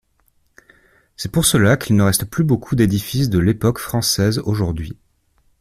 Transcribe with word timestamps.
C'est 1.15 1.31
pour 1.31 1.45
cela 1.45 1.77
qu'il 1.77 1.95
ne 1.95 2.01
reste 2.01 2.25
plus 2.25 2.43
beaucoup 2.43 2.75
d'édifices 2.75 3.29
de 3.29 3.37
l'époque 3.37 3.77
française 3.77 4.39
aujourd'hui. 4.39 4.97